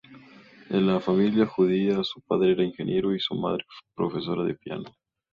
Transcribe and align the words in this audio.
De 0.67 0.99
familia 0.99 1.45
judía, 1.45 2.03
su 2.03 2.21
padre 2.21 2.53
era 2.53 2.63
ingeniero 2.63 3.13
y 3.13 3.19
su 3.19 3.35
madre 3.35 3.63
profesora 3.95 4.43
de 4.43 4.55
piano. 4.55 4.85